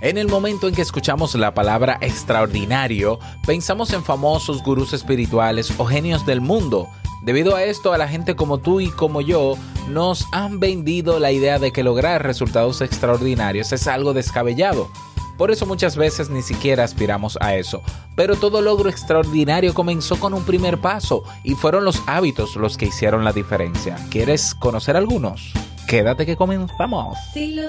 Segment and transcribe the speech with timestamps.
[0.00, 5.84] En el momento en que escuchamos la palabra extraordinario, pensamos en famosos gurús espirituales o
[5.86, 6.88] genios del mundo.
[7.22, 9.56] Debido a esto, a la gente como tú y como yo
[9.88, 14.88] nos han vendido la idea de que lograr resultados extraordinarios es algo descabellado.
[15.36, 17.82] Por eso muchas veces ni siquiera aspiramos a eso.
[18.14, 22.86] Pero todo logro extraordinario comenzó con un primer paso y fueron los hábitos los que
[22.86, 23.96] hicieron la diferencia.
[24.10, 25.52] ¿Quieres conocer algunos?
[25.88, 27.18] Quédate que comenzamos.
[27.32, 27.68] Si lo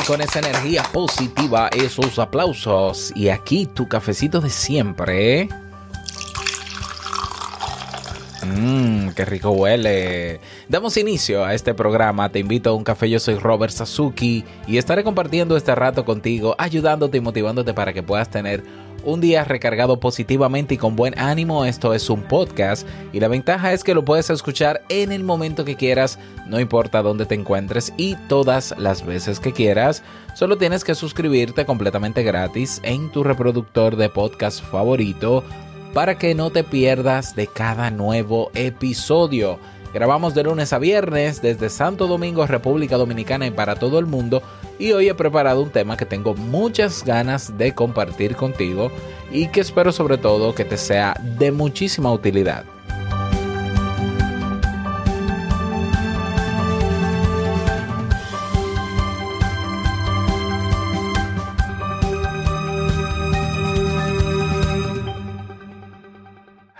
[0.00, 3.12] Con esa energía positiva, esos aplausos?
[3.14, 5.48] Y aquí tu cafecito de siempre.
[8.42, 10.40] Mmm, qué rico huele.
[10.68, 12.30] Damos inicio a este programa.
[12.30, 13.10] Te invito a un café.
[13.10, 18.02] Yo soy Robert Sasuki y estaré compartiendo este rato contigo, ayudándote y motivándote para que
[18.02, 18.64] puedas tener
[19.04, 21.64] un día recargado positivamente y con buen ánimo.
[21.64, 25.64] Esto es un podcast y la ventaja es que lo puedes escuchar en el momento
[25.64, 30.02] que quieras, no importa dónde te encuentres y todas las veces que quieras.
[30.34, 35.44] Solo tienes que suscribirte completamente gratis en tu reproductor de podcast favorito
[35.94, 39.58] para que no te pierdas de cada nuevo episodio.
[39.92, 44.42] Grabamos de lunes a viernes desde Santo Domingo, República Dominicana y para todo el mundo.
[44.82, 48.90] Y hoy he preparado un tema que tengo muchas ganas de compartir contigo
[49.30, 52.64] y que espero sobre todo que te sea de muchísima utilidad.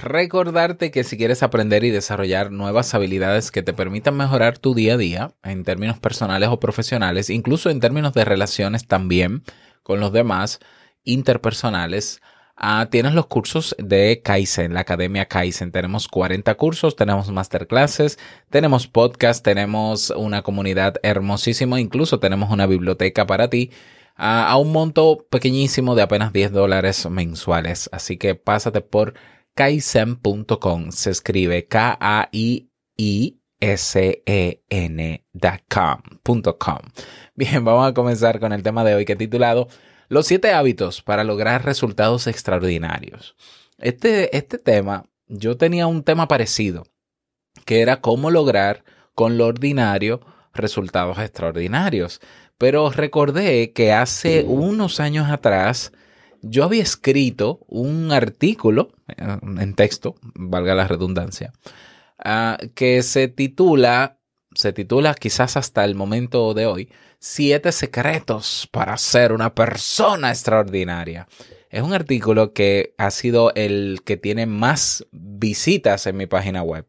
[0.03, 4.95] Recordarte que si quieres aprender y desarrollar nuevas habilidades que te permitan mejorar tu día
[4.95, 9.45] a día en términos personales o profesionales, incluso en términos de relaciones también
[9.85, 10.59] con los demás,
[11.05, 12.21] interpersonales,
[12.57, 15.71] ah, tienes los cursos de Kaizen, la Academia Kaizen.
[15.71, 18.19] Tenemos 40 cursos, tenemos masterclasses,
[18.51, 23.71] tenemos podcast, tenemos una comunidad hermosísima, incluso tenemos una biblioteca para ti
[24.17, 27.89] ah, a un monto pequeñísimo de apenas 10 dólares mensuales.
[27.93, 29.15] Así que pásate por
[29.55, 30.91] kaizen.com.
[30.91, 32.69] Se escribe K-A-I-I-S-E-N.com.
[37.35, 39.69] Bien, vamos a comenzar con el tema de hoy que he titulado
[40.09, 43.37] Los siete hábitos para lograr resultados extraordinarios.
[43.79, 46.85] Este, este tema, yo tenía un tema parecido,
[47.65, 48.85] que era cómo lograr
[49.15, 50.21] con lo ordinario
[50.55, 52.21] resultados extraordinarios.
[52.59, 55.93] Pero recordé que hace unos años atrás,
[56.43, 61.53] yo había escrito un artículo eh, en texto, valga la redundancia,
[62.19, 64.19] ah, que se titula,
[64.55, 66.89] se titula quizás hasta el momento de hoy,
[67.25, 71.29] Siete secretos para ser una persona extraordinaria.
[71.71, 76.85] Es un artículo que ha sido el que tiene más visitas en mi página web,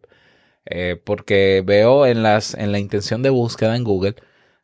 [0.66, 4.16] eh, porque veo en, las, en la intención de búsqueda en Google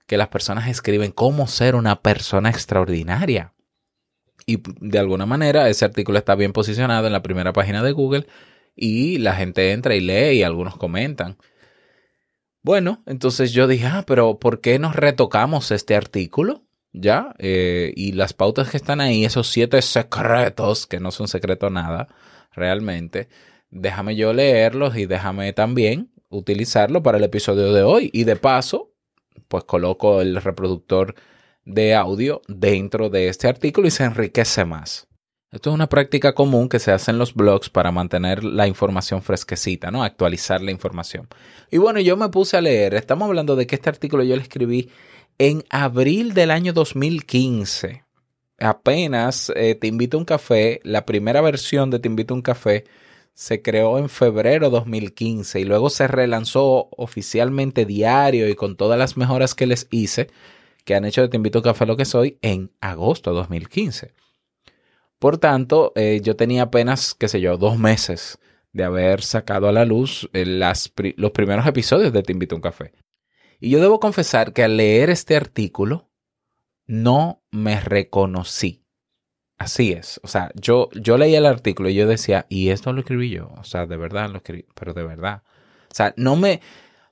[0.08, 3.54] que las personas escriben cómo ser una persona extraordinaria
[4.50, 8.26] y de alguna manera ese artículo está bien posicionado en la primera página de Google
[8.76, 11.38] y la gente entra y lee y algunos comentan.
[12.64, 16.64] Bueno, entonces yo dije, ah, pero ¿por qué nos retocamos este artículo?
[16.92, 21.70] Ya, eh, y las pautas que están ahí, esos siete secretos, que no son secreto
[21.70, 22.08] nada,
[22.52, 23.30] realmente,
[23.70, 28.10] déjame yo leerlos y déjame también utilizarlo para el episodio de hoy.
[28.14, 28.94] Y de paso,
[29.48, 31.14] pues coloco el reproductor
[31.70, 35.08] de audio dentro de este artículo y se enriquece más.
[35.52, 39.24] Esto es una práctica común que se hace en los blogs para mantener la información
[39.24, 40.04] fresquecita, ¿no?
[40.04, 41.28] Actualizar la información.
[41.72, 42.94] Y bueno, yo me puse a leer.
[42.94, 44.92] Estamos hablando de que este artículo yo lo escribí
[45.40, 48.04] en abril del año 2015.
[48.60, 52.44] Apenas eh, Te invito a un café, la primera versión de Te invito a un
[52.44, 52.84] café
[53.40, 59.16] se creó en febrero 2015 y luego se relanzó oficialmente diario y con todas las
[59.16, 60.28] mejoras que les hice
[60.86, 64.14] que han hecho de Te invito a café lo que soy en agosto de 2015.
[65.20, 68.40] Por tanto, eh, yo tenía apenas, qué sé yo, dos meses
[68.72, 72.58] de haber sacado a la luz eh, las los primeros episodios de Te invito a
[72.58, 72.94] un café.
[73.60, 76.10] Y yo debo confesar que al leer este artículo
[76.88, 78.86] no me reconocí.
[79.58, 80.22] Así es.
[80.24, 83.52] O sea, yo, yo leí el artículo y yo decía, y esto lo escribí yo.
[83.58, 85.44] O sea, de verdad lo escribí, pero de verdad.
[85.92, 86.62] O sea, no me,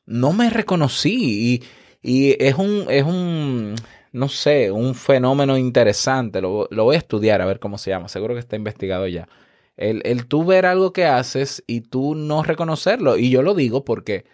[0.06, 1.54] no me reconocí.
[1.54, 1.64] Y,
[2.08, 3.76] y es un, es un,
[4.14, 6.40] no sé, un fenómeno interesante.
[6.42, 8.08] Lo, lo voy a estudiar a ver cómo se llama.
[8.08, 9.28] Seguro que está investigado ya.
[9.76, 13.18] El, el tú ver algo que haces y tú no reconocerlo.
[13.18, 14.26] Y yo lo digo porque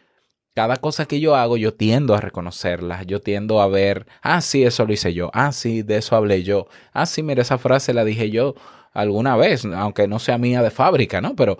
[0.55, 3.03] cada cosa que yo hago, yo tiendo a reconocerla.
[3.03, 5.31] Yo tiendo a ver, ah, sí, eso lo hice yo.
[5.33, 6.67] Ah, sí, de eso hablé yo.
[6.93, 8.55] Ah, sí, mira, esa frase la dije yo
[8.93, 11.35] alguna vez, aunque no sea mía de fábrica, ¿no?
[11.35, 11.57] Pero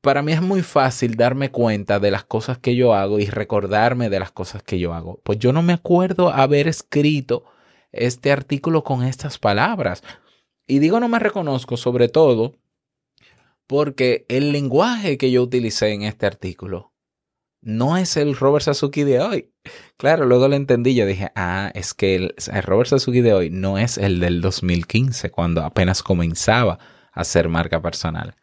[0.00, 4.10] para mí es muy fácil darme cuenta de las cosas que yo hago y recordarme
[4.10, 5.20] de las cosas que yo hago.
[5.22, 7.44] Pues yo no me acuerdo haber escrito
[7.92, 10.02] este artículo con estas palabras.
[10.66, 12.54] Y digo no me reconozco sobre todo
[13.66, 16.90] porque el lenguaje que yo utilicé en este artículo
[17.62, 19.52] no es el Robert Sasuke de hoy.
[19.96, 20.94] Claro, luego lo entendí.
[20.94, 25.30] Yo dije, ah, es que el, Robert Sasuke de hoy no es el del 2015,
[25.30, 26.78] cuando apenas comenzaba
[27.12, 28.34] a ser marca personal.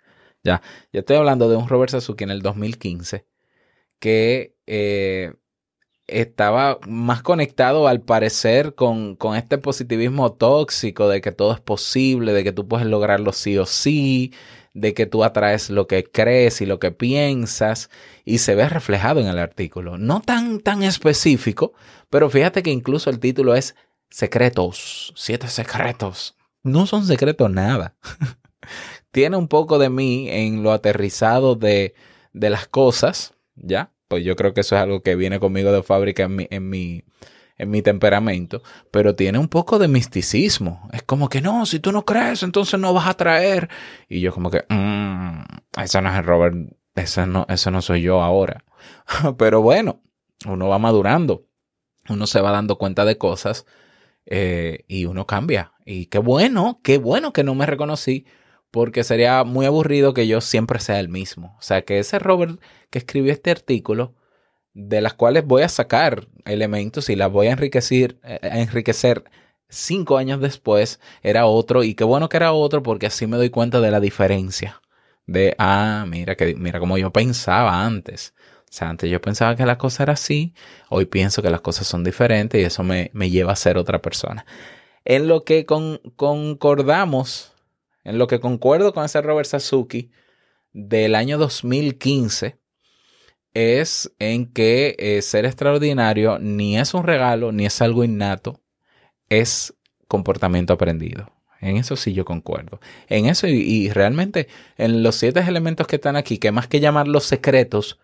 [0.47, 0.61] Ya,
[0.93, 3.25] yo estoy hablando de un Robert Sasuke en el 2015
[3.99, 5.33] que eh,
[6.07, 12.31] estaba más conectado al parecer con, con este positivismo tóxico de que todo es posible,
[12.31, 14.31] de que tú puedes lograrlo sí o sí,
[14.73, 17.89] de que tú atraes lo que crees y lo que piensas
[18.23, 19.97] y se ve reflejado en el artículo.
[19.97, 21.73] No tan, tan específico,
[22.09, 23.75] pero fíjate que incluso el título es
[24.09, 26.37] Secretos, siete secretos.
[26.63, 27.97] No son secretos nada.
[29.17, 31.95] Tiene un poco de mí en lo aterrizado de,
[32.33, 33.91] de las cosas, ¿ya?
[34.07, 36.69] Pues yo creo que eso es algo que viene conmigo de fábrica en mi, en
[36.69, 37.03] mi,
[37.57, 38.61] en mi temperamento,
[38.91, 40.87] pero tiene un poco de misticismo.
[40.93, 43.69] Es como que no, si tú no crees, entonces no vas a traer.
[44.07, 45.41] Y yo como que, mmm,
[45.83, 46.55] eso no es el Robert,
[46.93, 48.65] eso no, eso no soy yo ahora.
[49.39, 49.99] pero bueno,
[50.45, 51.47] uno va madurando,
[52.07, 53.65] uno se va dando cuenta de cosas
[54.27, 55.73] eh, y uno cambia.
[55.87, 58.27] Y qué bueno, qué bueno que no me reconocí,
[58.71, 61.55] porque sería muy aburrido que yo siempre sea el mismo.
[61.57, 62.59] O sea, que ese Robert
[62.89, 64.15] que escribió este artículo,
[64.73, 69.23] de las cuales voy a sacar elementos y las voy a enriquecer, eh, a enriquecer
[69.69, 71.83] cinco años después, era otro.
[71.83, 74.81] Y qué bueno que era otro, porque así me doy cuenta de la diferencia.
[75.25, 78.33] De, ah, mira, que, mira como yo pensaba antes.
[78.69, 80.53] O sea, antes yo pensaba que la cosa era así,
[80.89, 84.01] hoy pienso que las cosas son diferentes y eso me, me lleva a ser otra
[84.01, 84.45] persona.
[85.05, 87.53] En lo que con, concordamos,
[88.07, 90.09] en lo que concuerdo con ese Robert Sasuke
[90.71, 92.57] del año 2015,
[93.53, 98.61] es en que eh, ser extraordinario ni es un regalo, ni es algo innato,
[99.27, 99.73] es
[100.07, 101.33] comportamiento aprendido.
[101.59, 102.79] En eso sí yo concuerdo.
[103.09, 106.79] En eso y, y realmente en los siete elementos que están aquí, que más que
[106.79, 107.99] llamarlos secretos,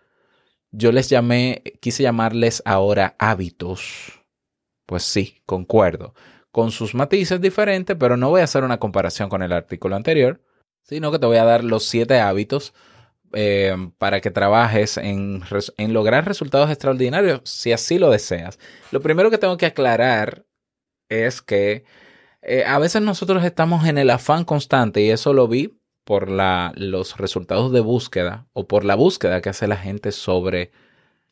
[0.70, 4.20] yo les llamé, quise llamarles ahora hábitos.
[4.84, 6.14] Pues sí, concuerdo.
[6.54, 10.40] Con sus matices diferentes, pero no voy a hacer una comparación con el artículo anterior,
[10.84, 12.74] sino que te voy a dar los siete hábitos
[13.32, 15.42] eh, para que trabajes en,
[15.88, 18.60] lograr resultados extraordinarios si así lo deseas.
[18.92, 20.44] Lo primero que tengo que aclarar
[21.08, 21.84] es que
[22.42, 27.16] eh, a veces nosotros estamos en el afán constante y eso lo vi por los
[27.16, 30.70] resultados de búsqueda o por la búsqueda que hace la gente sobre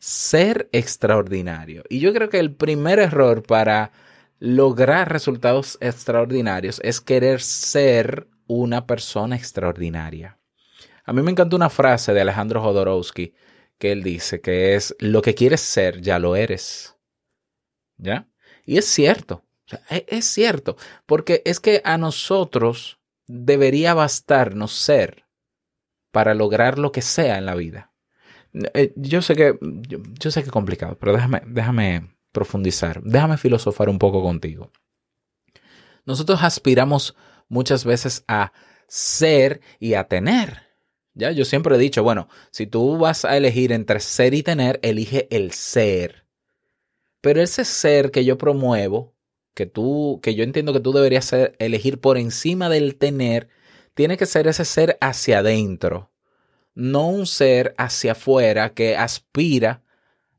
[0.01, 1.85] ser extraordinario.
[1.89, 3.93] Y yo creo que el primer error para
[4.43, 10.41] lograr resultados extraordinarios es querer ser una persona extraordinaria.
[11.05, 13.35] A mí me encanta una frase de Alejandro Jodorowsky
[13.79, 16.97] que él dice que es lo que quieres ser, ya lo eres.
[17.99, 18.29] ¿Ya?
[18.67, 25.25] Y es cierto, sea, es, cierto, porque es que a nosotros debería bastarnos ser
[26.11, 27.93] para lograr lo que sea en la vida.
[28.75, 33.89] Eh, Yo sé que yo sé que es complicado, pero déjame, déjame profundizar, déjame filosofar
[33.89, 34.71] un poco contigo.
[36.05, 37.15] Nosotros aspiramos
[37.49, 38.53] muchas veces a
[38.89, 40.73] ser y a tener.
[41.15, 44.81] Ya, yo siempre he dicho, bueno, si tú vas a elegir entre ser y tener,
[44.83, 46.27] elige el ser.
[47.21, 49.15] Pero ese ser que yo promuevo,
[49.55, 53.49] que tú, que yo entiendo que tú deberías elegir por encima del tener,
[53.95, 56.11] tiene que ser ese ser hacia adentro,
[56.75, 59.83] no un ser hacia afuera que aspira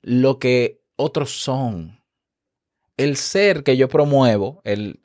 [0.01, 1.99] lo que otros son.
[2.97, 5.01] El ser que yo promuevo, el,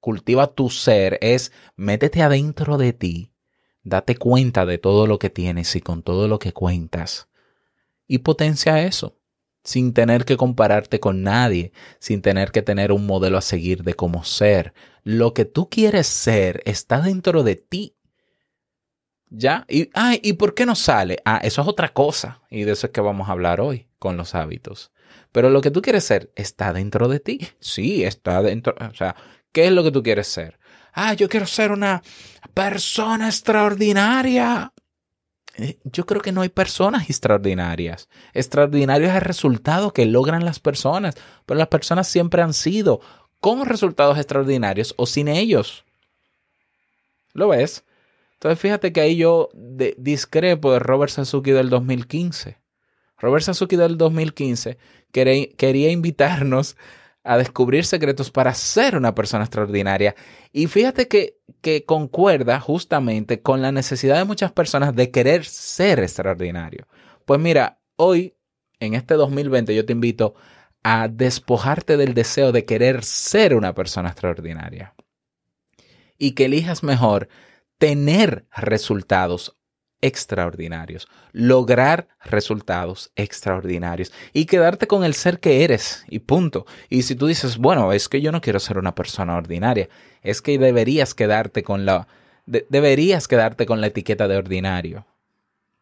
[0.00, 3.32] cultiva tu ser, es métete adentro de ti,
[3.82, 7.28] date cuenta de todo lo que tienes y con todo lo que cuentas
[8.06, 9.18] y potencia eso.
[9.64, 13.94] sin tener que compararte con nadie, sin tener que tener un modelo a seguir de
[13.94, 14.74] cómo ser.
[15.02, 17.96] Lo que tú quieres ser está dentro de ti.
[19.28, 19.64] ¿Ya?
[19.68, 21.18] Y, ay, ¿y por qué no sale?
[21.24, 22.42] Ah, eso es otra cosa.
[22.48, 24.92] Y de eso es que vamos a hablar hoy con los hábitos.
[25.36, 27.46] Pero lo que tú quieres ser está dentro de ti.
[27.60, 28.74] Sí, está dentro.
[28.90, 29.14] O sea,
[29.52, 30.58] ¿qué es lo que tú quieres ser?
[30.94, 32.02] Ah, yo quiero ser una
[32.54, 34.72] persona extraordinaria.
[35.58, 38.08] Eh, Yo creo que no hay personas extraordinarias.
[38.32, 41.14] Extraordinario es el resultado que logran las personas,
[41.44, 43.02] pero las personas siempre han sido
[43.38, 45.84] con resultados extraordinarios o sin ellos.
[47.34, 47.84] ¿Lo ves?
[48.34, 49.50] Entonces fíjate que ahí yo
[49.98, 52.56] discrepo de Robert Sasuke del 2015.
[53.18, 56.76] Robert Sasuke del 2015 quere- quería invitarnos
[57.26, 60.14] a descubrir secretos para ser una persona extraordinaria.
[60.52, 65.98] Y fíjate que, que concuerda justamente con la necesidad de muchas personas de querer ser
[65.98, 66.86] extraordinario.
[67.24, 68.36] Pues mira, hoy,
[68.78, 70.36] en este 2020, yo te invito
[70.84, 74.94] a despojarte del deseo de querer ser una persona extraordinaria.
[76.16, 77.28] Y que elijas mejor
[77.78, 79.55] tener resultados
[80.00, 86.66] extraordinarios, lograr resultados extraordinarios y quedarte con el ser que eres y punto.
[86.88, 89.88] Y si tú dices, bueno, es que yo no quiero ser una persona ordinaria,
[90.22, 92.06] es que deberías quedarte con la
[92.46, 95.06] de- deberías quedarte con la etiqueta de ordinario.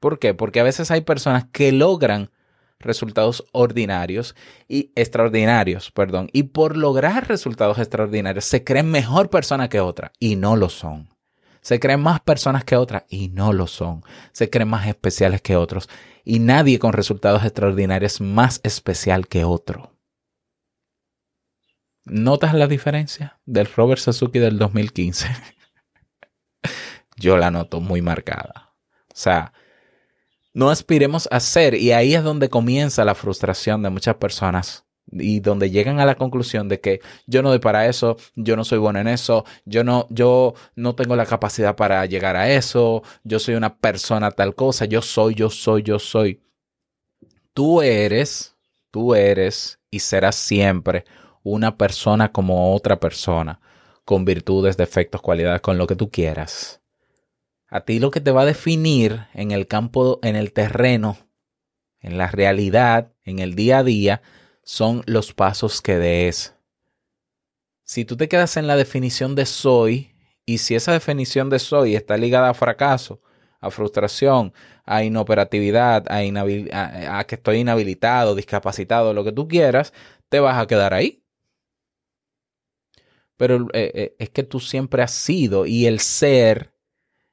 [0.01, 0.35] ¿Por qué?
[0.35, 2.31] Porque a veces hay personas que logran
[2.79, 4.35] resultados ordinarios
[4.69, 10.37] y extraordinarios, perdón, y por lograr resultados extraordinarios se creen mejor persona que otra y
[10.37, 11.14] no lo son.
[11.65, 14.05] Se creen más personas que otras y no lo son.
[14.33, 15.89] Se creen más especiales que otros.
[16.23, 19.97] Y nadie con resultados extraordinarios es más especial que otro.
[22.05, 25.27] ¿Notas la diferencia del Robert Sasuke del 2015?
[27.17, 28.75] Yo la noto muy marcada.
[29.09, 29.55] O sea,
[30.53, 35.41] no aspiremos a ser y ahí es donde comienza la frustración de muchas personas y
[35.41, 38.79] donde llegan a la conclusión de que yo no doy para eso, yo no soy
[38.79, 43.39] bueno en eso, yo no, yo no tengo la capacidad para llegar a eso, yo
[43.39, 46.41] soy una persona tal cosa, yo soy, yo soy, yo soy.
[47.53, 48.57] Tú eres,
[48.91, 51.05] tú eres y serás siempre
[51.43, 53.61] una persona como otra persona,
[54.05, 56.81] con virtudes, defectos, cualidades, con lo que tú quieras.
[57.69, 61.19] A ti lo que te va a definir en el campo, en el terreno,
[62.01, 64.23] en la realidad, en el día a día,
[64.65, 66.55] son los pasos que des.
[67.83, 70.15] Si tú te quedas en la definición de soy,
[70.47, 73.21] y si esa definición de soy está ligada a fracaso,
[73.61, 74.53] a frustración,
[74.85, 79.93] a inoperatividad, a, que estoy inhabilitado, discapacitado, lo que tú quieras,
[80.29, 81.23] te vas a quedar ahí.
[83.37, 86.75] Pero eh, eh, es que tú siempre has sido y el ser,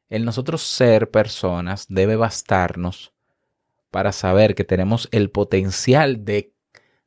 [0.09, 3.13] el nosotros ser personas debe bastarnos
[3.91, 6.53] para saber que tenemos el potencial de,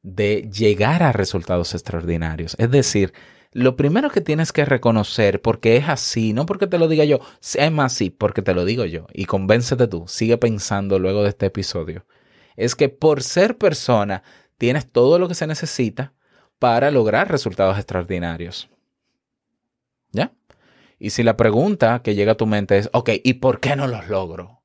[0.04, 2.54] de llegar a resultados extraordinarios.
[2.58, 3.14] Es decir,
[3.52, 7.20] lo primero que tienes que reconocer, porque es así, no porque te lo diga yo,
[7.54, 11.30] es más sí, porque te lo digo yo, y convéncete tú, sigue pensando luego de
[11.30, 12.04] este episodio,
[12.54, 14.22] es que por ser persona
[14.58, 16.12] tienes todo lo que se necesita
[16.58, 18.68] para lograr resultados extraordinarios.
[20.12, 20.32] ¿Ya?
[20.98, 23.86] Y si la pregunta que llega a tu mente es, ok, ¿y por qué no
[23.86, 24.62] los logro?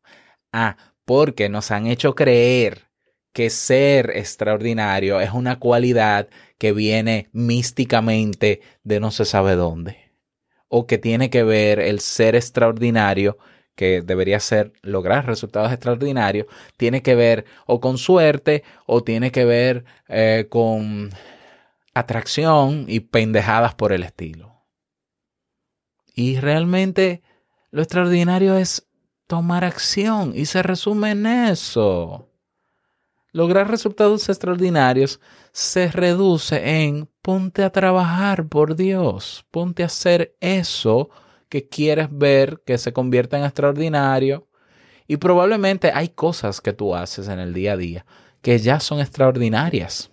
[0.51, 2.88] Ah, porque nos han hecho creer
[3.33, 10.11] que ser extraordinario es una cualidad que viene místicamente de no se sabe dónde.
[10.67, 13.37] O que tiene que ver el ser extraordinario,
[13.75, 19.45] que debería ser lograr resultados extraordinarios, tiene que ver o con suerte o tiene que
[19.45, 21.09] ver eh, con
[21.93, 24.65] atracción y pendejadas por el estilo.
[26.13, 27.21] Y realmente
[27.71, 28.87] lo extraordinario es
[29.27, 32.28] tomar acción y se resume en eso.
[33.31, 35.19] Lograr resultados extraordinarios
[35.51, 41.09] se reduce en ponte a trabajar por Dios, ponte a hacer eso
[41.47, 44.47] que quieres ver que se convierta en extraordinario.
[45.07, 48.05] Y probablemente hay cosas que tú haces en el día a día
[48.41, 50.11] que ya son extraordinarias.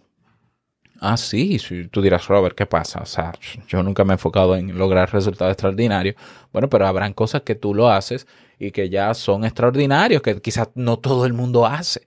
[1.00, 1.58] Ah, sí,
[1.90, 3.00] tú dirás, Robert, ¿qué pasa?
[3.00, 3.32] O sea,
[3.68, 6.16] yo nunca me he enfocado en lograr resultados extraordinarios.
[6.52, 8.26] Bueno, pero habrán cosas que tú lo haces
[8.58, 12.06] y que ya son extraordinarios, que quizás no todo el mundo hace.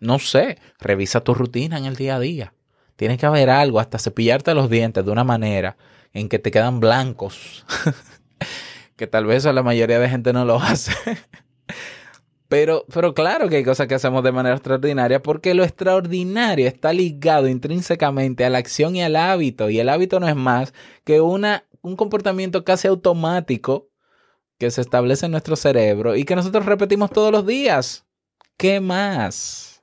[0.00, 2.54] No sé, revisa tu rutina en el día a día.
[2.96, 5.76] Tiene que haber algo, hasta cepillarte los dientes de una manera
[6.12, 7.64] en que te quedan blancos,
[8.96, 10.92] que tal vez a la mayoría de gente no lo hace.
[12.48, 16.92] Pero, pero claro que hay cosas que hacemos de manera extraordinaria porque lo extraordinario está
[16.92, 19.70] ligado intrínsecamente a la acción y al hábito.
[19.70, 23.88] Y el hábito no es más que una, un comportamiento casi automático
[24.58, 28.04] que se establece en nuestro cerebro y que nosotros repetimos todos los días.
[28.62, 29.82] ¿Qué más?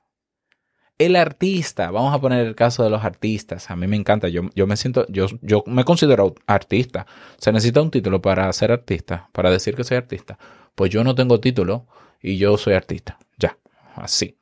[0.96, 3.70] El artista, vamos a poner el caso de los artistas.
[3.70, 7.06] A mí me encanta, yo, yo me siento, yo, yo me considero artista.
[7.36, 10.38] Se necesita un título para ser artista, para decir que soy artista.
[10.74, 11.88] Pues yo no tengo título
[12.22, 13.18] y yo soy artista.
[13.36, 13.58] Ya,
[13.96, 14.38] así.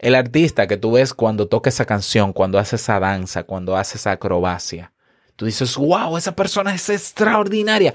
[0.00, 3.98] El artista que tú ves cuando toca esa canción, cuando hace esa danza, cuando hace
[3.98, 4.92] esa acrobacia.
[5.36, 7.94] Tú dices, wow, esa persona es extraordinaria.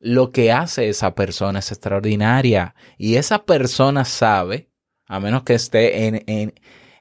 [0.00, 2.74] Lo que hace esa persona es extraordinaria.
[2.98, 4.68] Y esa persona sabe,
[5.06, 6.54] a menos que esté en, en,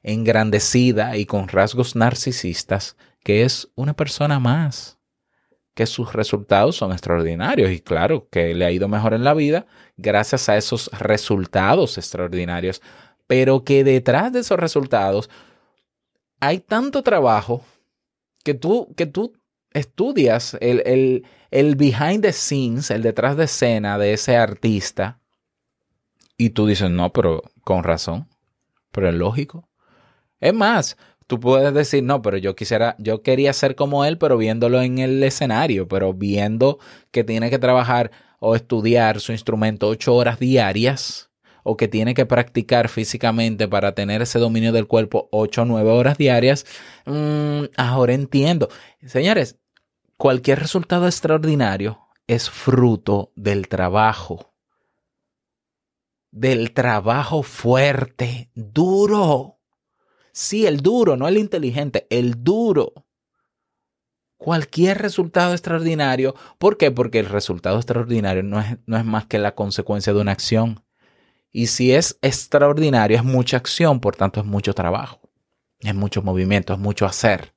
[0.04, 5.00] engrandecida y con rasgos narcisistas, que es una persona más,
[5.74, 7.72] que sus resultados son extraordinarios.
[7.72, 9.66] Y claro, que le ha ido mejor en la vida
[9.98, 12.82] gracias a esos resultados extraordinarios,
[13.28, 15.30] pero que detrás de esos resultados
[16.40, 17.64] hay tanto trabajo
[18.44, 19.34] que tú, que tú
[19.72, 25.20] estudias el, el, el behind the scenes, el detrás de escena de ese artista
[26.38, 28.30] y tú dices, no, pero con razón,
[28.92, 29.68] pero es lógico.
[30.40, 30.96] Es más,
[31.28, 35.00] tú puedes decir, no, pero yo quisiera, yo quería ser como él, pero viéndolo en
[35.00, 36.80] el escenario, pero viendo
[37.12, 41.32] que tiene que trabajar o estudiar su instrumento ocho horas diarias,
[41.68, 45.90] o que tiene que practicar físicamente para tener ese dominio del cuerpo ocho o nueve
[45.90, 46.68] horas diarias,
[47.08, 48.70] mmm, ahora entiendo.
[49.04, 49.58] Señores,
[50.16, 54.55] cualquier resultado extraordinario es fruto del trabajo.
[56.36, 59.62] Del trabajo fuerte, duro.
[60.34, 62.92] Sí, el duro, no el inteligente, el duro.
[64.36, 66.36] Cualquier resultado extraordinario.
[66.58, 66.92] ¿Por qué?
[66.92, 70.84] Porque el resultado extraordinario no es, no es más que la consecuencia de una acción.
[71.54, 75.22] Y si es extraordinario, es mucha acción, por tanto es mucho trabajo.
[75.80, 77.56] Es mucho movimiento, es mucho hacer.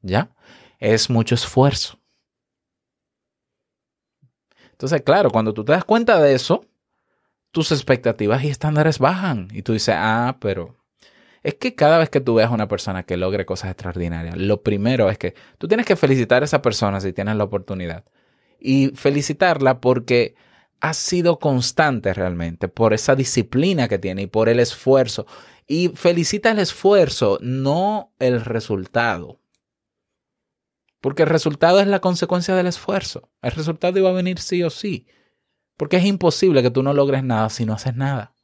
[0.00, 0.34] ¿Ya?
[0.78, 2.00] Es mucho esfuerzo.
[4.70, 6.64] Entonces, claro, cuando tú te das cuenta de eso,
[7.58, 9.48] tus expectativas y estándares bajan.
[9.52, 10.76] Y tú dices, ah, pero
[11.42, 14.62] es que cada vez que tú veas a una persona que logre cosas extraordinarias, lo
[14.62, 18.04] primero es que tú tienes que felicitar a esa persona si tienes la oportunidad.
[18.60, 20.36] Y felicitarla porque
[20.78, 25.26] ha sido constante realmente, por esa disciplina que tiene y por el esfuerzo.
[25.66, 29.40] Y felicita el esfuerzo, no el resultado.
[31.00, 33.30] Porque el resultado es la consecuencia del esfuerzo.
[33.42, 35.08] El resultado iba a venir sí o sí.
[35.78, 38.34] Porque es imposible que tú no logres nada si no haces nada.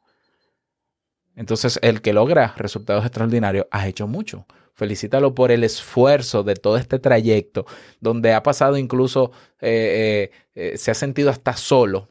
[1.35, 4.47] Entonces, el que logra resultados extraordinarios ha hecho mucho.
[4.73, 7.67] Felicítalo por el esfuerzo de todo este trayecto,
[8.01, 12.09] donde ha pasado incluso, eh, eh, eh, se ha sentido hasta solo.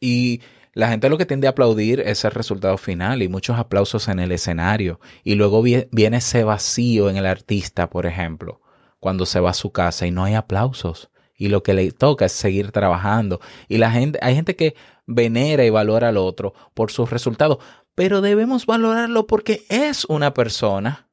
[0.00, 0.40] Y
[0.72, 4.18] la gente lo que tiende a aplaudir es el resultado final y muchos aplausos en
[4.18, 4.98] el escenario.
[5.22, 8.60] Y luego viene ese vacío en el artista, por ejemplo,
[8.98, 12.26] cuando se va a su casa y no hay aplausos y lo que le toca
[12.26, 13.40] es seguir trabajando.
[13.68, 14.74] Y la gente, hay gente que
[15.06, 17.58] venera y valora al otro por sus resultados,
[17.94, 21.08] pero debemos valorarlo porque es una persona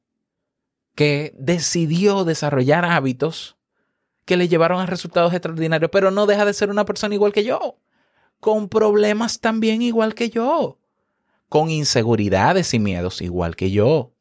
[0.94, 3.56] que decidió desarrollar hábitos
[4.24, 7.44] que le llevaron a resultados extraordinarios, pero no deja de ser una persona igual que
[7.44, 7.78] yo,
[8.40, 10.78] con problemas también igual que yo,
[11.48, 14.12] con inseguridades y miedos igual que yo.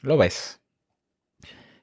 [0.00, 0.61] ¿Lo ves?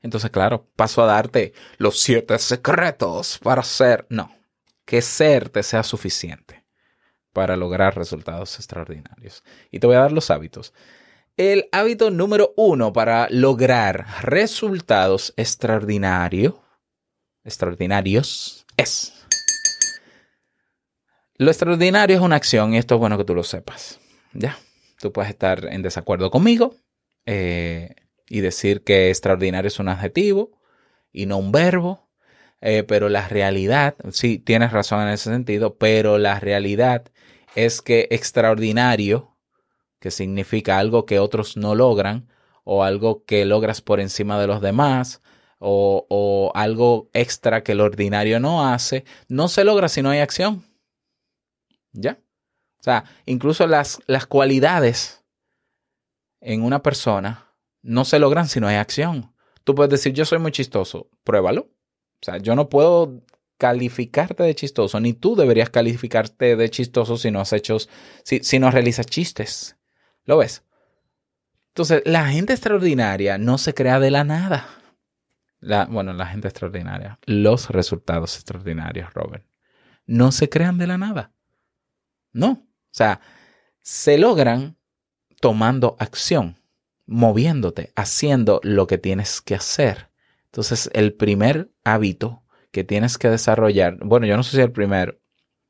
[0.02, 4.34] Entonces, claro, paso a darte los siete secretos para ser, no,
[4.86, 6.66] que ser te sea suficiente
[7.34, 9.44] para lograr resultados extraordinarios.
[9.72, 10.74] Y te voy a dar los hábitos.
[11.38, 16.56] El hábito número uno para lograr resultados extraordinarios,
[17.44, 19.14] extraordinarios es.
[21.36, 24.00] Lo extraordinario es una acción y esto es bueno que tú lo sepas.
[24.34, 24.58] Ya,
[25.00, 26.76] tú puedes estar en desacuerdo conmigo.
[27.26, 27.96] Eh,
[28.30, 30.52] y decir que extraordinario es un adjetivo
[31.12, 32.08] y no un verbo.
[32.62, 37.10] Eh, pero la realidad, sí, tienes razón en ese sentido, pero la realidad
[37.56, 39.38] es que extraordinario,
[40.00, 42.28] que significa algo que otros no logran,
[42.66, 45.22] o algo que logras por encima de los demás,
[45.58, 50.20] o, o algo extra que el ordinario no hace, no se logra si no hay
[50.20, 50.66] acción.
[51.94, 52.20] ¿Ya?
[52.80, 55.24] O sea, incluso las, las cualidades
[56.42, 57.49] en una persona
[57.82, 59.34] no se logran si no hay acción.
[59.64, 61.62] Tú puedes decir, yo soy muy chistoso, pruébalo.
[61.62, 63.24] O sea, yo no puedo
[63.58, 67.78] calificarte de chistoso, ni tú deberías calificarte de chistoso si no has hecho,
[68.24, 69.78] si, si no realizas chistes.
[70.24, 70.64] ¿Lo ves?
[71.70, 74.68] Entonces, la gente extraordinaria no se crea de la nada.
[75.60, 79.46] La, bueno, la gente extraordinaria, los resultados extraordinarios, Robert,
[80.06, 81.34] no se crean de la nada.
[82.32, 82.52] No.
[82.52, 83.20] O sea,
[83.82, 84.78] se logran
[85.42, 86.59] tomando acción
[87.10, 90.10] moviéndote, haciendo lo que tienes que hacer.
[90.46, 95.20] Entonces, el primer hábito que tienes que desarrollar, bueno, yo no sé si el primero,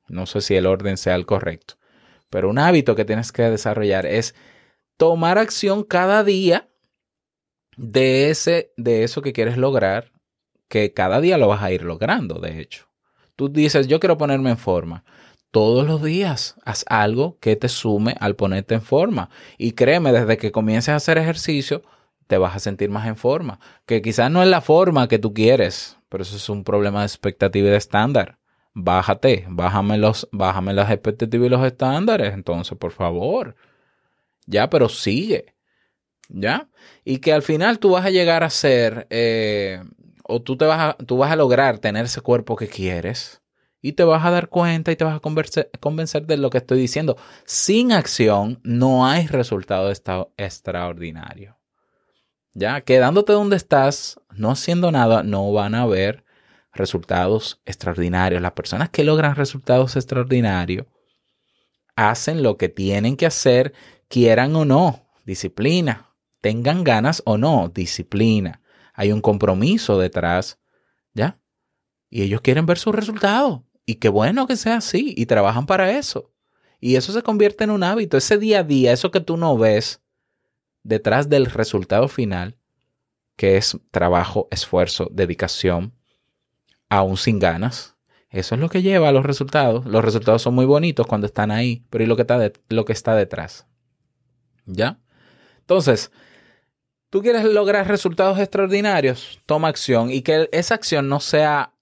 [0.09, 1.75] no sé si el orden sea el correcto,
[2.29, 4.35] pero un hábito que tienes que desarrollar es
[4.97, 6.69] tomar acción cada día
[7.77, 10.11] de, ese, de eso que quieres lograr,
[10.67, 12.87] que cada día lo vas a ir logrando, de hecho.
[13.37, 15.05] Tú dices, yo quiero ponerme en forma.
[15.51, 19.29] Todos los días haz algo que te sume al ponerte en forma.
[19.57, 21.81] Y créeme, desde que comiences a hacer ejercicio,
[22.27, 23.59] te vas a sentir más en forma.
[23.87, 27.07] Que quizás no es la forma que tú quieres, pero eso es un problema de
[27.07, 28.37] expectativa y de estándar.
[28.75, 33.55] Bájate, bájame, los, bájame las expectativas y los estándares, entonces, por favor.
[34.45, 35.55] Ya, pero sigue.
[36.29, 36.69] ¿Ya?
[37.03, 39.81] Y que al final tú vas a llegar a ser, eh,
[40.23, 43.38] o tú, te vas a, tú vas a lograr tener ese cuerpo que quieres
[43.81, 46.57] y te vas a dar cuenta y te vas a convencer, convencer de lo que
[46.57, 47.17] estoy diciendo.
[47.45, 49.91] Sin acción no hay resultado
[50.37, 51.57] extraordinario.
[52.53, 56.25] Ya, quedándote donde estás, no haciendo nada, no van a haber
[56.73, 58.41] resultados extraordinarios.
[58.41, 60.87] Las personas que logran resultados extraordinarios
[61.95, 63.73] hacen lo que tienen que hacer,
[64.07, 68.61] quieran o no, disciplina, tengan ganas o no, disciplina.
[68.93, 70.59] Hay un compromiso detrás,
[71.13, 71.39] ¿ya?
[72.09, 73.61] Y ellos quieren ver sus resultados.
[73.89, 76.29] Y qué bueno que sea así, y trabajan para eso.
[76.79, 79.57] Y eso se convierte en un hábito, ese día a día, eso que tú no
[79.57, 79.99] ves
[80.83, 82.55] detrás del resultado final,
[83.35, 85.95] que es trabajo, esfuerzo, dedicación,
[86.87, 87.95] aún sin ganas.
[88.29, 89.87] Eso es lo que lleva a los resultados.
[89.87, 92.93] Los resultados son muy bonitos cuando están ahí, pero ¿y lo que está, lo que
[92.93, 93.65] está detrás?
[94.67, 94.99] ¿Ya?
[95.61, 96.11] Entonces,
[97.09, 101.73] tú quieres lograr resultados extraordinarios, toma acción y que esa acción no sea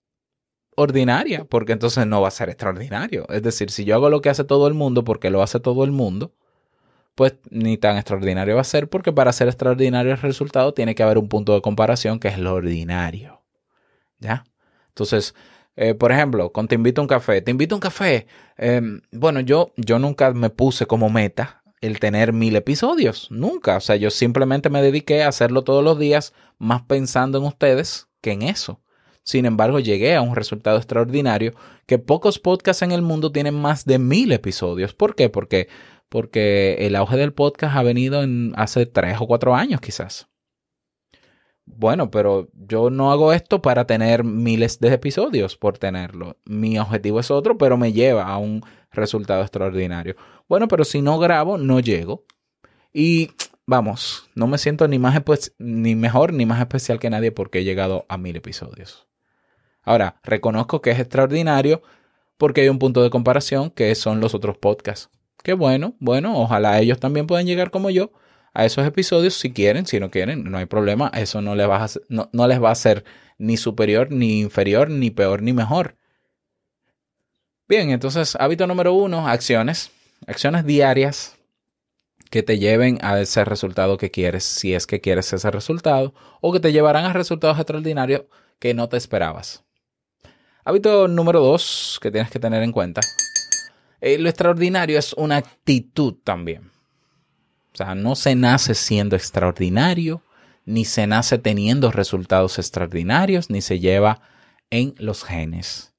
[0.77, 3.25] ordinaria, porque entonces no va a ser extraordinario.
[3.29, 5.83] Es decir, si yo hago lo que hace todo el mundo porque lo hace todo
[5.83, 6.33] el mundo,
[7.15, 11.01] pues ni tan extraordinario va a ser, porque para ser extraordinario el resultado tiene que
[11.01, 13.41] haber un punto de comparación que es lo ordinario.
[14.19, 14.43] ¿Ya?
[14.89, 15.33] Entonces,
[15.75, 18.27] eh, por ejemplo, con te invito a un café, te invito a un café.
[18.57, 23.77] eh, bueno, yo, yo nunca me puse como meta el tener mil episodios, nunca.
[23.77, 28.07] O sea, yo simplemente me dediqué a hacerlo todos los días, más pensando en ustedes
[28.21, 28.79] que en eso.
[29.27, 31.51] Sin embargo, llegué a un resultado extraordinario
[31.85, 34.93] que pocos podcasts en el mundo tienen más de mil episodios.
[34.93, 35.27] ¿Por qué?
[35.27, 35.67] Porque,
[36.07, 40.29] porque el auge del podcast ha venido en hace tres o cuatro años quizás.
[41.65, 46.37] Bueno, pero yo no hago esto para tener miles de episodios por tenerlo.
[46.45, 48.63] Mi objetivo es otro, pero me lleva a un
[48.93, 50.15] resultado extraordinario.
[50.47, 52.23] Bueno, pero si no grabo, no llego.
[52.93, 53.31] Y
[53.65, 55.21] vamos, no me siento ni, más
[55.59, 59.06] ni mejor ni más especial que nadie porque he llegado a mil episodios.
[59.87, 61.81] Ahora, reconozco que es extraordinario
[62.37, 65.09] porque hay un punto de comparación que son los otros podcasts.
[65.41, 68.11] Qué bueno, bueno, ojalá ellos también puedan llegar como yo
[68.53, 71.85] a esos episodios si quieren, si no quieren, no hay problema, eso no les va
[71.85, 73.05] a, no, no les va a ser
[73.37, 75.95] ni superior, ni inferior, ni peor, ni mejor.
[77.69, 79.91] Bien, entonces, hábito número uno, acciones.
[80.25, 81.37] Acciones diarias
[82.29, 86.51] que te lleven a ese resultado que quieres, si es que quieres ese resultado, o
[86.51, 88.23] que te llevarán a resultados extraordinarios
[88.59, 89.63] que no te esperabas.
[90.67, 92.99] Hábito número dos que tienes que tener en cuenta.
[94.01, 96.71] eh, lo extraordinario es una actitud también.
[97.73, 100.23] O sea, no se nace siendo extraordinario,
[100.65, 104.19] ni se nace teniendo resultados extraordinarios, ni se lleva
[104.69, 105.93] en los genes.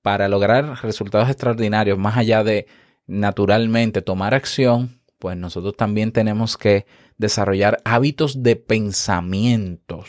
[0.00, 2.66] Para lograr resultados extraordinarios, más allá de
[3.06, 6.86] naturalmente tomar acción, pues nosotros también tenemos que
[7.18, 10.08] desarrollar hábitos de pensamientos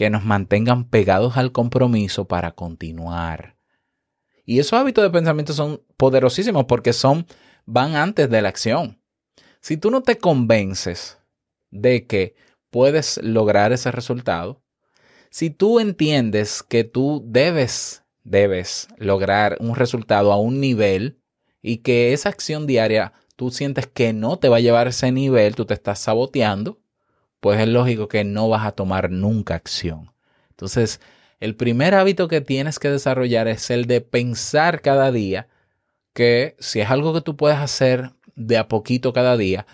[0.00, 3.58] que nos mantengan pegados al compromiso para continuar.
[4.46, 7.26] Y esos hábitos de pensamiento son poderosísimos porque son
[7.66, 8.98] van antes de la acción.
[9.60, 11.18] Si tú no te convences
[11.70, 12.34] de que
[12.70, 14.62] puedes lograr ese resultado,
[15.28, 21.20] si tú entiendes que tú debes, debes lograr un resultado a un nivel
[21.60, 25.12] y que esa acción diaria tú sientes que no te va a llevar a ese
[25.12, 26.80] nivel, tú te estás saboteando,
[27.40, 30.12] pues es lógico que no vas a tomar nunca acción.
[30.50, 31.00] Entonces,
[31.40, 35.48] el primer hábito que tienes que desarrollar es el de pensar cada día
[36.12, 39.66] que si es algo que tú puedes hacer de a poquito cada día,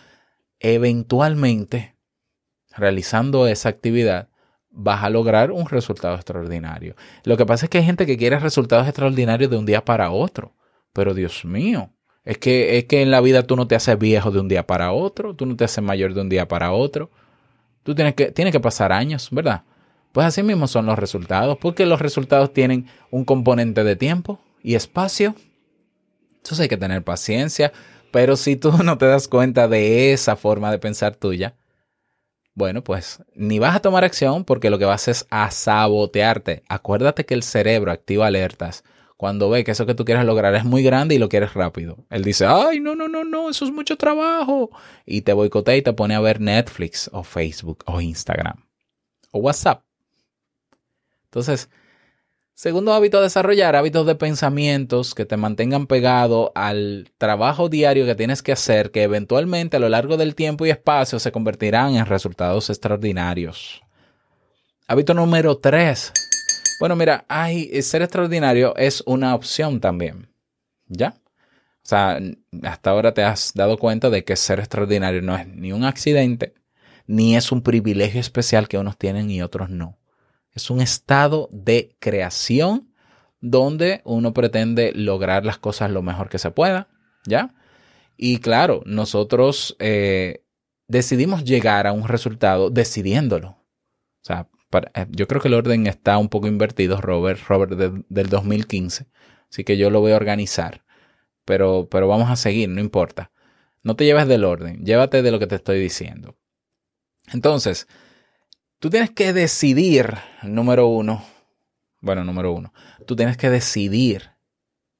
[0.60, 1.96] eventualmente,
[2.76, 4.28] realizando esa actividad,
[4.70, 6.94] vas a lograr un resultado extraordinario.
[7.24, 10.10] Lo que pasa es que hay gente que quiere resultados extraordinarios de un día para
[10.10, 10.54] otro,
[10.92, 11.90] pero Dios mío,
[12.24, 14.66] es que, es que en la vida tú no te haces viejo de un día
[14.66, 17.10] para otro, tú no te haces mayor de un día para otro.
[17.86, 19.62] Tú tienes que, tiene que pasar años, ¿verdad?
[20.10, 24.74] Pues así mismo son los resultados, porque los resultados tienen un componente de tiempo y
[24.74, 25.36] espacio.
[26.32, 27.72] Entonces hay que tener paciencia,
[28.10, 31.54] pero si tú no te das cuenta de esa forma de pensar tuya,
[32.54, 36.64] bueno, pues ni vas a tomar acción porque lo que vas es a sabotearte.
[36.68, 38.82] Acuérdate que el cerebro activa alertas
[39.16, 42.04] cuando ve que eso que tú quieres lograr es muy grande y lo quieres rápido.
[42.10, 44.70] Él dice, ay, no, no, no, no, eso es mucho trabajo.
[45.06, 48.66] Y te boicotea y te pone a ver Netflix o Facebook o Instagram
[49.30, 49.82] o WhatsApp.
[51.24, 51.70] Entonces,
[52.54, 58.14] segundo hábito a desarrollar, hábitos de pensamientos que te mantengan pegado al trabajo diario que
[58.14, 62.06] tienes que hacer, que eventualmente a lo largo del tiempo y espacio se convertirán en
[62.06, 63.82] resultados extraordinarios.
[64.88, 66.12] Hábito número tres.
[66.78, 70.28] Bueno, mira, hay, ser extraordinario es una opción también.
[70.88, 71.16] ¿Ya?
[71.86, 72.18] O sea,
[72.64, 76.54] hasta ahora te has dado cuenta de que ser extraordinario no es ni un accidente,
[77.06, 79.96] ni es un privilegio especial que unos tienen y otros no.
[80.52, 82.92] Es un estado de creación
[83.40, 86.88] donde uno pretende lograr las cosas lo mejor que se pueda,
[87.24, 87.54] ¿ya?
[88.16, 90.44] Y claro, nosotros eh,
[90.88, 93.50] decidimos llegar a un resultado decidiéndolo.
[93.50, 94.48] O sea,
[94.94, 99.06] eh, yo creo que el orden está un poco invertido, Robert, Robert de- del 2015.
[99.50, 100.84] Así que yo lo voy a organizar.
[101.44, 103.32] Pero, pero vamos a seguir, no importa.
[103.82, 106.36] No te lleves del orden, llévate de lo que te estoy diciendo.
[107.32, 107.88] Entonces,
[108.78, 111.24] tú tienes que decidir, número uno,
[112.00, 112.72] bueno, número uno,
[113.06, 114.32] tú tienes que decidir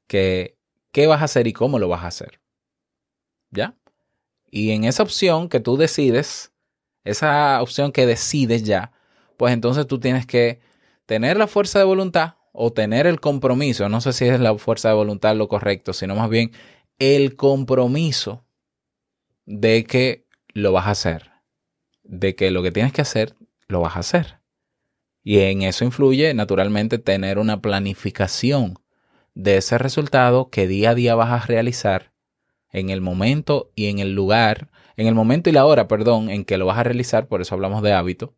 [0.09, 2.41] qué vas a hacer y cómo lo vas a hacer.
[3.51, 3.77] ¿Ya?
[4.51, 6.53] Y en esa opción que tú decides,
[7.05, 8.93] esa opción que decides ya,
[9.37, 10.61] pues entonces tú tienes que
[11.07, 14.89] tener la fuerza de voluntad o tener el compromiso, no sé si es la fuerza
[14.89, 16.53] de voluntad lo correcto, sino más bien
[16.99, 18.47] el compromiso
[19.45, 21.31] de que lo vas a hacer,
[22.03, 23.37] de que lo que tienes que hacer,
[23.69, 24.41] lo vas a hacer.
[25.23, 28.79] Y en eso influye, naturalmente, tener una planificación
[29.35, 32.13] de ese resultado que día a día vas a realizar
[32.71, 36.45] en el momento y en el lugar, en el momento y la hora, perdón, en
[36.45, 38.35] que lo vas a realizar, por eso hablamos de hábito,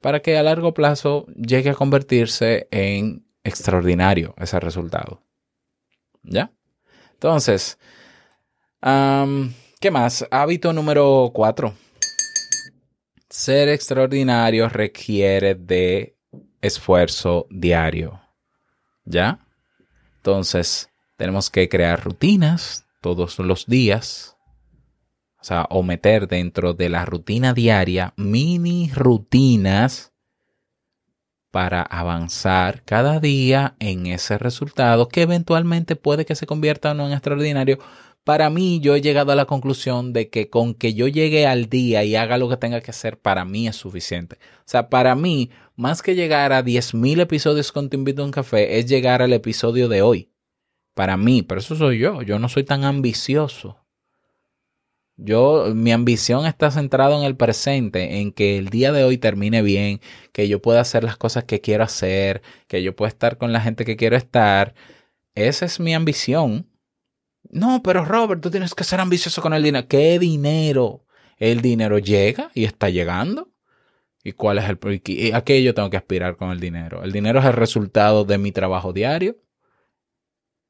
[0.00, 5.22] para que a largo plazo llegue a convertirse en extraordinario ese resultado.
[6.22, 6.52] ¿Ya?
[7.12, 7.78] Entonces,
[8.82, 10.26] ¿qué más?
[10.30, 11.74] Hábito número cuatro.
[13.28, 16.16] Ser extraordinario requiere de
[16.60, 18.20] esfuerzo diario.
[19.04, 19.46] ¿Ya?
[20.16, 24.36] Entonces, tenemos que crear rutinas todos los días.
[25.40, 30.12] O sea, o meter dentro de la rutina diaria mini rutinas
[31.50, 37.78] para avanzar cada día en ese resultado que eventualmente puede que se convierta en extraordinario.
[38.22, 41.70] Para mí, yo he llegado a la conclusión de que con que yo llegue al
[41.70, 44.36] día y haga lo que tenga que hacer, para mí es suficiente.
[44.58, 48.30] O sea, para mí, más que llegar a 10.000 episodios con Te Invito a un
[48.30, 50.30] Café, es llegar al episodio de hoy.
[50.94, 52.20] Para mí, pero eso soy yo.
[52.22, 53.78] Yo no soy tan ambicioso.
[55.22, 59.60] Yo, mi ambición está centrada en el presente, en que el día de hoy termine
[59.60, 60.00] bien,
[60.32, 63.60] que yo pueda hacer las cosas que quiero hacer, que yo pueda estar con la
[63.60, 64.74] gente que quiero estar.
[65.34, 66.70] Esa es mi ambición.
[67.50, 69.88] No, pero Robert, tú tienes que ser ambicioso con el dinero.
[69.88, 71.04] ¿Qué dinero?
[71.36, 73.52] El dinero llega y está llegando.
[74.24, 74.78] ¿Y cuál es el
[75.34, 77.02] a qué yo tengo que aspirar con el dinero?
[77.02, 79.36] El dinero es el resultado de mi trabajo diario.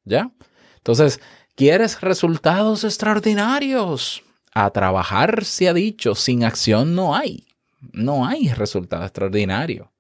[0.04, 0.32] ¿Ya?
[0.76, 1.20] Entonces,
[1.54, 4.24] ¿quieres resultados extraordinarios?
[4.52, 7.46] A trabajar se ha dicho, sin acción no hay.
[7.92, 9.92] No hay resultado extraordinario.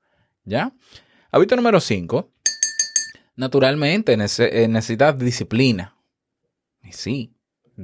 [0.44, 0.72] ¿Ya?
[1.30, 2.30] Hábito número 5.
[3.36, 5.96] Naturalmente eh, necesitas disciplina.
[6.82, 7.32] Y sí,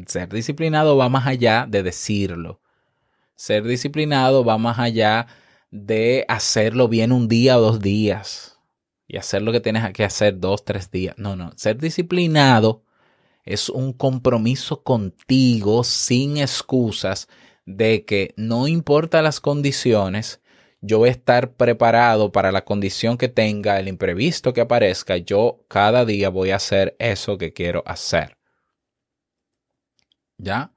[0.07, 2.61] ser disciplinado va más allá de decirlo.
[3.37, 5.27] Ser disciplinado va más allá
[5.71, 8.59] de hacerlo bien un día o dos días.
[9.07, 11.15] Y hacer lo que tienes que hacer dos, tres días.
[11.17, 11.53] No, no.
[11.57, 12.83] Ser disciplinado
[13.47, 17.29] es un compromiso contigo sin excusas
[17.65, 20.41] de que no importa las condiciones,
[20.81, 25.65] yo voy a estar preparado para la condición que tenga, el imprevisto que aparezca, yo
[25.69, 28.37] cada día voy a hacer eso que quiero hacer.
[30.39, 30.73] ¿Ya?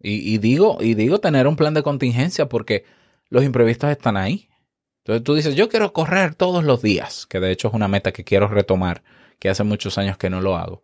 [0.00, 2.84] Y, y digo, y digo tener un plan de contingencia porque
[3.30, 4.48] los imprevistos están ahí.
[4.98, 8.12] Entonces tú dices, yo quiero correr todos los días, que de hecho es una meta
[8.12, 9.02] que quiero retomar,
[9.38, 10.82] que hace muchos años que no lo hago.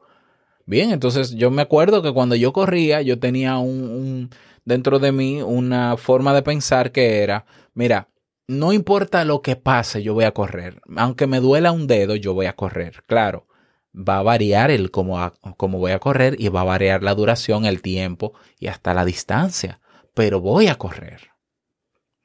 [0.66, 4.30] Bien, entonces yo me acuerdo que cuando yo corría, yo tenía un,
[4.64, 8.08] dentro de mí una forma de pensar que era, mira,
[8.46, 10.80] no importa lo que pase, yo voy a correr.
[10.96, 13.02] Aunque me duela un dedo, yo voy a correr.
[13.06, 13.46] Claro,
[13.94, 17.64] va a variar el cómo, cómo voy a correr y va a variar la duración,
[17.64, 19.80] el tiempo y hasta la distancia.
[20.14, 21.30] Pero voy a correr.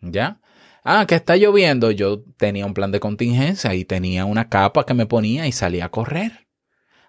[0.01, 0.41] ¿Ya?
[0.83, 1.91] Ah, que está lloviendo.
[1.91, 5.85] Yo tenía un plan de contingencia y tenía una capa que me ponía y salía
[5.85, 6.48] a correr.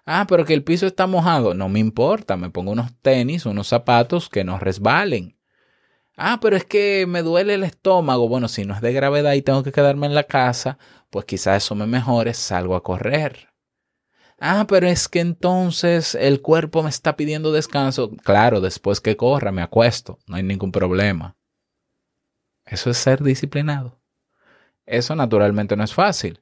[0.05, 1.53] Ah, pero que el piso está mojado.
[1.53, 5.37] No me importa, me pongo unos tenis, unos zapatos que no resbalen.
[6.17, 8.27] Ah, pero es que me duele el estómago.
[8.27, 10.77] Bueno, si no es de gravedad y tengo que quedarme en la casa,
[11.09, 13.49] pues quizás eso me mejore, salgo a correr.
[14.39, 18.11] Ah, pero es que entonces el cuerpo me está pidiendo descanso.
[18.23, 21.37] Claro, después que corra me acuesto, no hay ningún problema.
[22.65, 23.99] Eso es ser disciplinado.
[24.85, 26.41] Eso naturalmente no es fácil,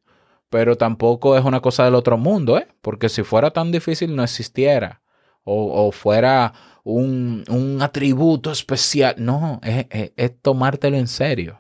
[0.50, 2.68] pero tampoco es una cosa del otro mundo, ¿eh?
[2.82, 5.02] Porque si fuera tan difícil no existiera.
[5.44, 9.16] O, o fuera un, un, atributo especial.
[9.18, 9.86] No, es,
[10.16, 11.60] es, tomártelo en serio.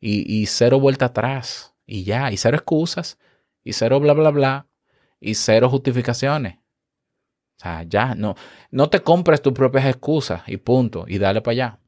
[0.00, 1.74] Y, y cero vuelta atrás.
[1.86, 3.18] Y ya, y cero excusas.
[3.62, 4.66] Y cero bla, bla, bla.
[5.20, 6.56] Y cero justificaciones.
[6.56, 8.34] O sea, ya, no,
[8.70, 11.04] no te compres tus propias excusas y punto.
[11.06, 11.78] Y dale para allá.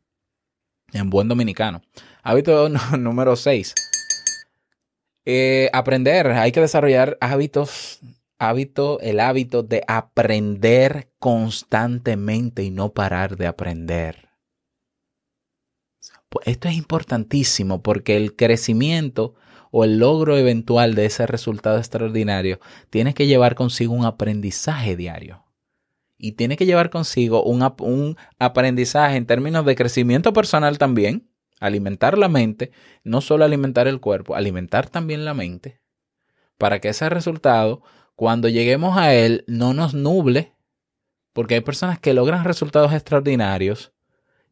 [0.92, 1.82] En buen dominicano.
[2.22, 3.74] Hábito número 6.
[5.24, 6.28] Eh, aprender.
[6.28, 8.00] Hay que desarrollar hábitos.
[8.36, 14.28] Hábito, el hábito de aprender constantemente y no parar de aprender.
[16.28, 19.34] Pues esto es importantísimo porque el crecimiento
[19.70, 22.58] o el logro eventual de ese resultado extraordinario
[22.90, 25.44] tiene que llevar consigo un aprendizaje diario.
[26.18, 31.28] Y tiene que llevar consigo un, un aprendizaje en términos de crecimiento personal también,
[31.60, 35.80] alimentar la mente, no solo alimentar el cuerpo, alimentar también la mente,
[36.58, 37.82] para que ese resultado,
[38.16, 40.54] cuando lleguemos a él, no nos nuble,
[41.32, 43.92] porque hay personas que logran resultados extraordinarios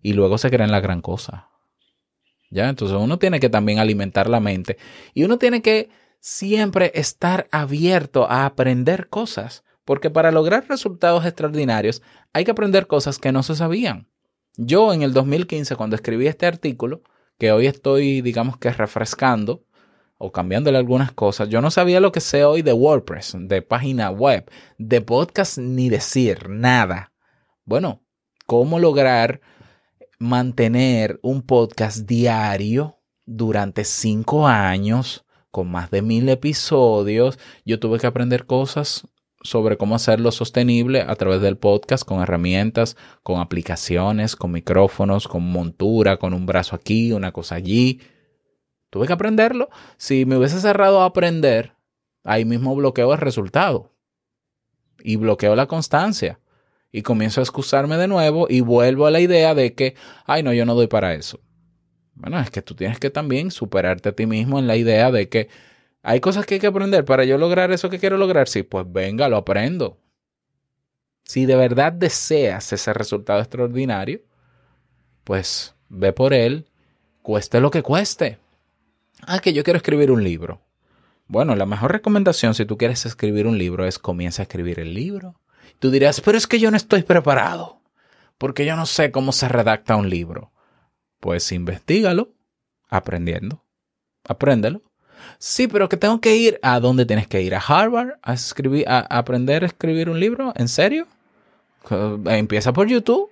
[0.03, 1.49] y luego se creen la gran cosa.
[2.51, 2.69] ¿Ya?
[2.69, 4.77] Entonces uno tiene que también alimentar la mente
[5.15, 5.89] y uno tiene que
[6.21, 13.19] siempre estar abierto a aprender cosas, porque para lograr resultados extraordinarios hay que aprender cosas
[13.19, 14.12] que no se sabían.
[14.57, 17.03] Yo en el 2015, cuando escribí este artículo,
[17.39, 19.65] que hoy estoy, digamos que refrescando
[20.19, 24.11] o cambiándole algunas cosas, yo no sabía lo que sé hoy de WordPress, de página
[24.11, 27.13] web, de podcast, ni decir nada.
[27.65, 28.03] Bueno,
[28.47, 29.41] ¿cómo lograr
[30.19, 37.39] mantener un podcast diario durante cinco años con más de mil episodios?
[37.65, 39.09] Yo tuve que aprender cosas
[39.43, 45.43] sobre cómo hacerlo sostenible a través del podcast con herramientas, con aplicaciones, con micrófonos, con
[45.43, 48.01] montura, con un brazo aquí, una cosa allí.
[48.91, 49.69] Tuve que aprenderlo.
[49.97, 51.75] Si me hubiese cerrado a aprender,
[52.25, 53.93] ahí mismo bloqueo el resultado
[55.03, 56.39] y bloqueo la constancia.
[56.95, 59.95] Y comienzo a excusarme de nuevo y vuelvo a la idea de que,
[60.27, 61.41] ay, no, yo no doy para eso.
[62.15, 65.31] Bueno, es que tú tienes que también superarte a ti mismo en la idea de
[65.31, 65.49] que
[66.03, 68.49] hay cosas que hay que aprender para yo lograr eso que quiero lograr.
[68.49, 69.99] Sí, pues venga, lo aprendo.
[71.25, 74.21] Si de verdad deseas ese resultado extraordinario,
[75.25, 76.67] pues ve por él,
[77.23, 78.39] cueste lo que cueste.
[79.21, 80.61] Ah, que yo quiero escribir un libro.
[81.29, 84.93] Bueno, la mejor recomendación si tú quieres escribir un libro es comienza a escribir el
[84.93, 85.41] libro.
[85.79, 87.81] Tú dirás, pero es que yo no estoy preparado,
[88.39, 90.53] porque yo no sé cómo se redacta un libro.
[91.21, 92.35] Pues investigalo,
[92.89, 93.65] aprendiendo.
[94.25, 94.83] Apréndelo.
[95.39, 96.59] Sí, pero que tengo que ir.
[96.63, 97.55] ¿A dónde tienes que ir?
[97.55, 98.19] ¿A Harvard?
[98.23, 100.53] ¿A, escribir, a aprender a escribir un libro?
[100.57, 101.07] ¿En serio?
[102.27, 103.31] Empieza por YouTube.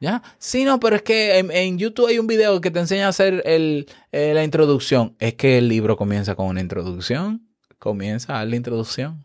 [0.00, 0.22] ¿Ya?
[0.38, 3.08] Sí, no, pero es que en, en, YouTube hay un video que te enseña a
[3.08, 5.14] hacer el, eh, la introducción.
[5.18, 7.48] Es que el libro comienza con una introducción.
[7.78, 9.24] Comienza a la introducción.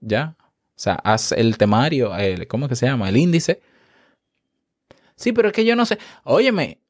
[0.00, 0.36] ¿Ya?
[0.80, 3.08] O sea, haz el temario, el, ¿cómo es que se llama?
[3.08, 3.60] El índice.
[5.16, 5.98] Sí, pero es que yo no sé.
[6.24, 6.80] Óyeme,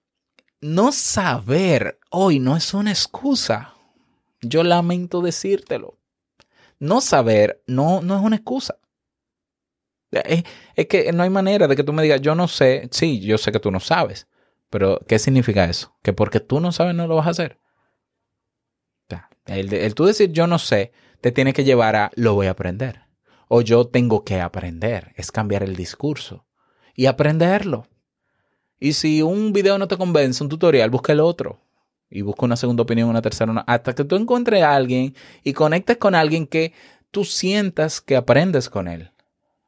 [0.61, 3.74] no saber hoy no es una excusa.
[4.42, 5.98] Yo lamento decírtelo.
[6.79, 8.79] No saber no, no es una excusa.
[10.11, 12.88] Es, es, que no hay manera de que tú me digas, yo no sé.
[12.90, 14.29] Sí, yo sé que tú no sabes.
[14.70, 15.94] Pero, ¿qué significa eso?
[16.03, 17.59] Que porque tú no sabes no lo vas a hacer.
[19.46, 22.53] El, el tú decir yo no sé te tiene que llevar a lo voy a
[22.53, 23.03] aprender.
[23.48, 25.12] O yo tengo que aprender.
[25.16, 26.46] Es cambiar el discurso.
[26.94, 27.88] Y aprenderlo.
[28.79, 31.61] Y si un video no te convence, un tutorial, busca el otro
[32.11, 35.53] y busca una segunda opinión, una tercera, una, hasta que tú encuentres a alguien y
[35.53, 36.73] conectes con alguien que
[37.11, 39.12] tú sientas que aprendes con él.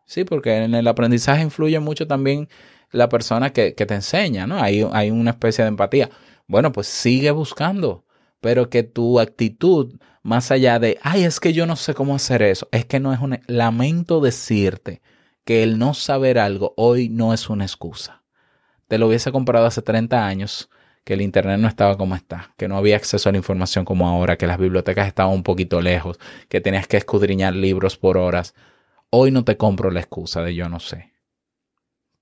[0.04, 2.48] Sí, porque en el aprendizaje influye mucho también
[2.90, 4.60] la persona que, que te enseña, ¿no?
[4.60, 6.10] Hay, hay una especie de empatía.
[6.46, 8.04] Bueno, pues sigue buscando,
[8.40, 12.42] pero que tu actitud, más allá de, ay, es que yo no sé cómo hacer
[12.42, 15.00] eso, es que no es un, lamento decirte
[15.44, 18.22] que el no saber algo hoy no es una excusa.
[18.88, 20.68] Te lo hubiese comprado hace 30 años,
[21.04, 24.08] que el Internet no estaba como está, que no había acceso a la información como
[24.08, 28.54] ahora, que las bibliotecas estaban un poquito lejos, que tenías que escudriñar libros por horas.
[29.10, 31.12] Hoy no te compro la excusa de yo no sé.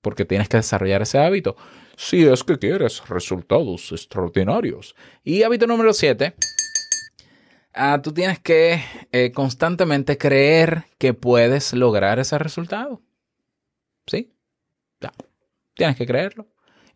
[0.01, 1.57] Porque tienes que desarrollar ese hábito.
[1.97, 4.97] Si es que quieres resultados extraordinarios.
[5.23, 6.35] Y hábito número 7.
[7.75, 13.03] Ah, tú tienes que eh, constantemente creer que puedes lograr ese resultado.
[14.07, 14.33] ¿Sí?
[15.01, 15.13] Ya.
[15.75, 16.49] Tienes que creerlo.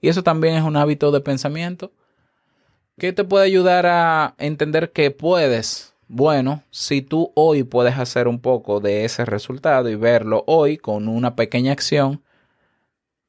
[0.05, 1.91] Y eso también es un hábito de pensamiento
[2.99, 8.39] que te puede ayudar a entender que puedes Bueno, si tú hoy puedes hacer un
[8.39, 12.23] poco de ese resultado y verlo hoy con una pequeña acción,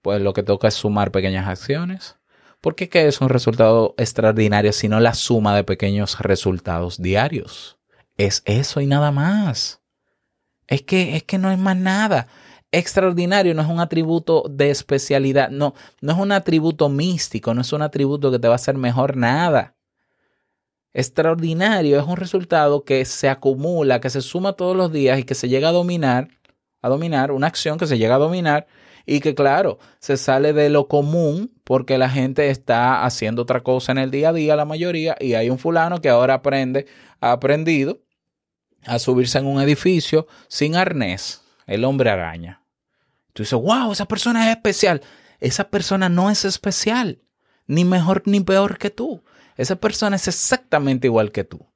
[0.01, 2.17] pues lo que toca es sumar pequeñas acciones.
[2.59, 7.77] Porque ¿qué es un resultado extraordinario sino la suma de pequeños resultados diarios?
[8.17, 9.79] Es eso y nada más.
[10.67, 12.27] Es que, es que no es más nada.
[12.77, 17.71] Extraordinario no es un atributo de especialidad, no, no es un atributo místico, no es
[17.71, 19.77] un atributo que te va a hacer mejor nada.
[20.93, 25.35] Extraordinario es un resultado que se acumula, que se suma todos los días y que
[25.35, 26.27] se llega a dominar,
[26.81, 28.67] a dominar, una acción que se llega a dominar
[29.05, 33.93] y que claro, se sale de lo común porque la gente está haciendo otra cosa
[33.93, 36.87] en el día a día, la mayoría, y hay un fulano que ahora aprende,
[37.21, 38.01] ha aprendido
[38.85, 42.64] a subirse en un edificio sin arnés, el hombre araña.
[43.35, 45.01] Tú dices, wow, esa persona es especial.
[45.41, 47.21] Esa persona no es especial,
[47.67, 49.25] ni mejor ni peor que tú.
[49.57, 51.67] Esa persona es exactamente igual que tú.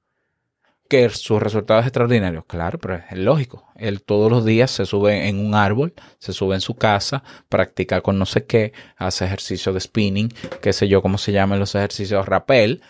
[0.88, 3.68] Que sus resultados extraordinarios, claro, pero es lógico.
[3.76, 8.00] Él todos los días se sube en un árbol, se sube en su casa, practica
[8.00, 10.30] con no sé qué, hace ejercicio de spinning,
[10.62, 12.82] qué sé yo cómo se llaman los ejercicios rappel.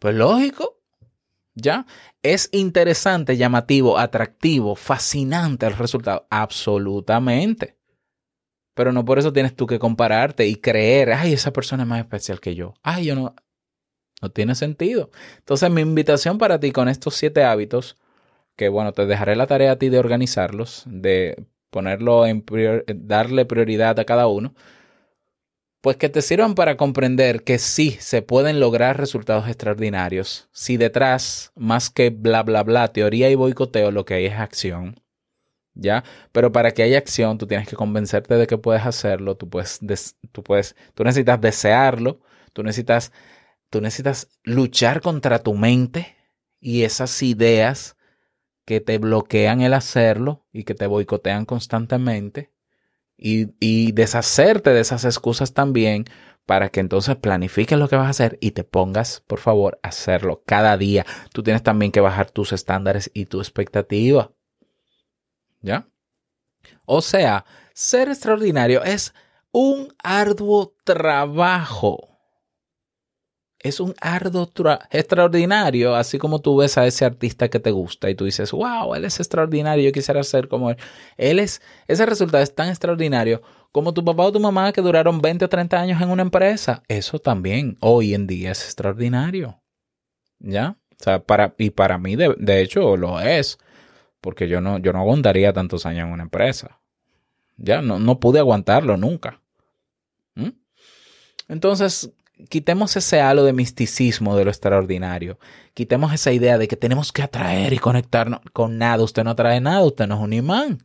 [0.00, 0.80] Pues lógico,
[1.54, 1.86] ¿ya?
[2.20, 6.26] ¿Es interesante, llamativo, atractivo, fascinante el resultado?
[6.30, 7.76] Absolutamente.
[8.74, 12.00] Pero no por eso tienes tú que compararte y creer, ay, esa persona es más
[12.00, 12.74] especial que yo.
[12.82, 13.34] Ay, yo no.
[14.22, 15.10] No tiene sentido.
[15.38, 17.98] Entonces, mi invitación para ti con estos siete hábitos,
[18.56, 23.46] que bueno, te dejaré la tarea a ti de organizarlos, de ponerlo en prior- darle
[23.46, 24.54] prioridad a cada uno,
[25.80, 31.52] pues que te sirvan para comprender que sí se pueden lograr resultados extraordinarios si detrás,
[31.56, 35.01] más que bla, bla, bla, teoría y boicoteo, lo que hay es acción.
[35.74, 36.04] ¿Ya?
[36.32, 39.78] Pero para que haya acción, tú tienes que convencerte de que puedes hacerlo, tú puedes,
[39.80, 42.20] des- tú puedes, tú necesitas desearlo,
[42.52, 43.12] tú necesitas,
[43.70, 46.16] tú necesitas luchar contra tu mente
[46.60, 47.96] y esas ideas
[48.64, 52.52] que te bloquean el hacerlo y que te boicotean constantemente
[53.16, 56.06] y, y deshacerte de esas excusas también
[56.46, 59.88] para que entonces planifiques lo que vas a hacer y te pongas, por favor, a
[59.88, 61.06] hacerlo cada día.
[61.32, 64.32] Tú tienes también que bajar tus estándares y tu expectativa.
[65.62, 65.88] ¿Ya?
[66.84, 67.44] O sea,
[67.74, 69.14] ser extraordinario es
[69.52, 72.08] un arduo trabajo.
[73.58, 78.10] Es un arduo tra- extraordinario, así como tú ves a ese artista que te gusta
[78.10, 80.76] y tú dices, wow, él es extraordinario, yo quisiera ser como él.
[81.16, 83.40] Él es, ese resultado es tan extraordinario
[83.70, 86.82] como tu papá o tu mamá que duraron 20 o 30 años en una empresa.
[86.88, 89.62] Eso también hoy en día es extraordinario.
[90.40, 90.76] ¿Ya?
[91.00, 93.58] O sea, para, y para mí, de, de hecho, lo es.
[94.22, 96.78] Porque yo no, yo no aguantaría tantos años en una empresa.
[97.58, 99.42] Ya, no, no pude aguantarlo nunca.
[100.36, 100.50] ¿Mm?
[101.48, 102.12] Entonces,
[102.48, 105.38] quitemos ese halo de misticismo de lo extraordinario.
[105.74, 109.02] Quitemos esa idea de que tenemos que atraer y conectarnos con nada.
[109.02, 110.78] Usted no atrae nada, usted no es un imán.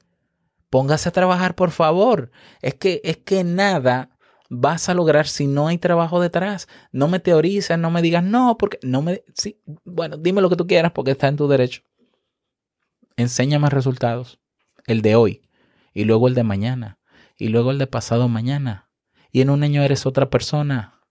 [0.71, 2.31] Póngase a trabajar, por favor.
[2.61, 4.09] Es que, es que nada
[4.49, 6.67] vas a lograr si no hay trabajo detrás.
[6.91, 9.23] No me teorices, no me digas no, porque no me.
[9.35, 11.83] Sí, bueno, dime lo que tú quieras porque está en tu derecho.
[13.17, 14.39] Enséñame resultados.
[14.85, 15.41] El de hoy.
[15.91, 16.99] Y luego el de mañana.
[17.35, 18.91] Y luego el de pasado mañana.
[19.31, 21.01] Y en un año eres otra persona.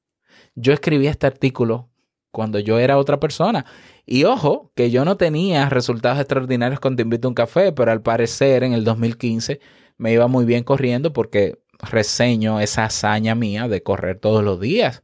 [0.55, 1.91] Yo escribí este artículo
[2.31, 3.67] cuando yo era otra persona.
[4.07, 7.91] Y ojo, que yo no tenía resultados extraordinarios cuando te invito a un café, pero
[7.91, 9.59] al parecer en el 2015
[9.99, 15.03] me iba muy bien corriendo porque reseño esa hazaña mía de correr todos los días.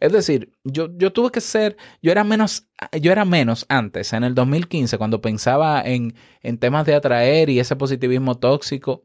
[0.00, 2.66] Es decir, yo, yo tuve que ser, yo era menos,
[3.00, 7.60] yo era menos antes, en el 2015, cuando pensaba en, en temas de atraer y
[7.60, 9.04] ese positivismo tóxico.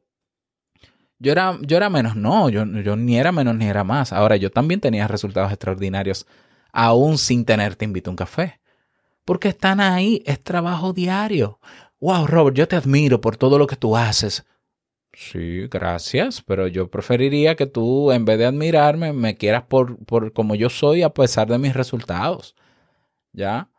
[1.19, 4.13] Yo era, yo era menos, no, yo, yo ni era menos ni era más.
[4.13, 6.25] Ahora, yo también tenía resultados extraordinarios,
[6.71, 8.61] aún sin tener te invito a un café.
[9.25, 11.59] Porque están ahí, es trabajo diario.
[11.99, 14.45] Wow, Robert, yo te admiro por todo lo que tú haces.
[15.17, 20.33] Sí, gracias, pero yo preferiría que tú, en vez de admirarme, me quieras por, por
[20.33, 22.53] como yo soy a pesar de mis resultados.
[23.31, 23.69] ¿Ya?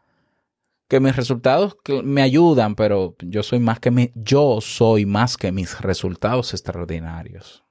[0.88, 5.78] Que mis resultados me ayudan, pero yo soy más que yo soy más que mis
[5.82, 7.64] resultados extraordinarios.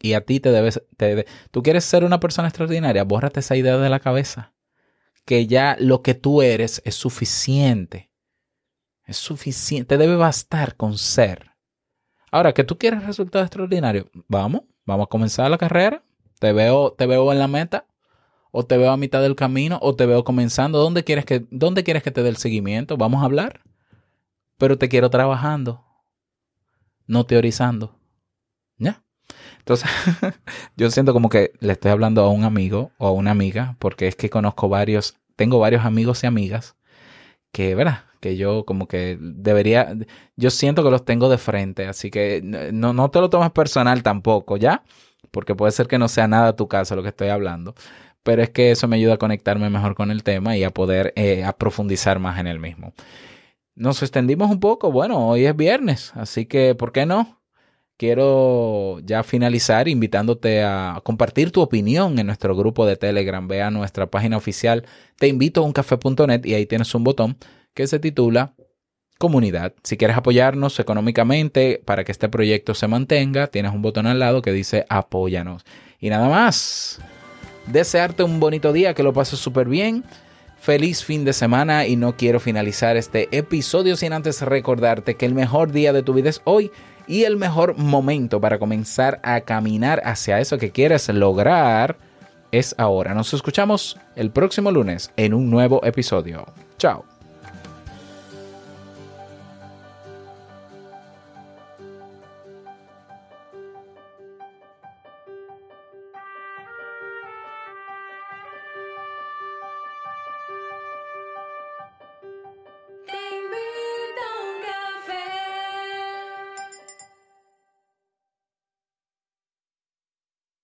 [0.00, 3.78] Y a ti te debes, te tú quieres ser una persona extraordinaria, bórrate esa idea
[3.78, 4.54] de la cabeza.
[5.24, 8.12] Que ya lo que tú eres es suficiente.
[9.04, 11.57] Es suficiente, te debe bastar con ser.
[12.30, 16.02] Ahora, que tú quieres resultados extraordinarios, vamos, vamos a comenzar la carrera.
[16.38, 17.86] Te veo, te veo en la meta,
[18.50, 20.78] o te veo a mitad del camino, o te veo comenzando.
[20.78, 22.96] ¿Dónde quieres que, dónde quieres que te dé el seguimiento?
[22.96, 23.62] Vamos a hablar.
[24.58, 25.84] Pero te quiero trabajando,
[27.06, 27.96] no teorizando.
[28.76, 29.02] ¿Ya?
[29.58, 29.88] Entonces,
[30.76, 34.08] yo siento como que le estoy hablando a un amigo o a una amiga, porque
[34.08, 36.76] es que conozco varios, tengo varios amigos y amigas
[37.52, 38.04] que, ¿verdad?
[38.20, 39.96] Que yo como que debería,
[40.36, 44.02] yo siento que los tengo de frente, así que no, no te lo tomes personal
[44.02, 44.82] tampoco, ¿ya?
[45.30, 47.74] Porque puede ser que no sea nada tu caso lo que estoy hablando,
[48.22, 51.12] pero es que eso me ayuda a conectarme mejor con el tema y a poder
[51.16, 52.92] eh, a profundizar más en el mismo.
[53.74, 57.38] Nos extendimos un poco, bueno, hoy es viernes, así que, ¿por qué no?
[57.98, 63.46] quiero ya finalizar invitándote a compartir tu opinión en nuestro grupo de Telegram.
[63.46, 64.86] Ve a nuestra página oficial
[65.18, 67.36] te invito a uncafe.net y ahí tienes un botón
[67.74, 68.54] que se titula
[69.18, 69.74] Comunidad.
[69.82, 74.42] Si quieres apoyarnos económicamente para que este proyecto se mantenga, tienes un botón al lado
[74.42, 75.64] que dice Apóyanos.
[75.98, 77.00] Y nada más.
[77.66, 80.04] Desearte un bonito día, que lo pases súper bien.
[80.60, 85.34] Feliz fin de semana y no quiero finalizar este episodio sin antes recordarte que el
[85.34, 86.70] mejor día de tu vida es hoy
[87.06, 91.96] y el mejor momento para comenzar a caminar hacia eso que quieres lograr
[92.52, 93.14] es ahora.
[93.14, 96.46] Nos escuchamos el próximo lunes en un nuevo episodio.
[96.76, 97.17] Chao.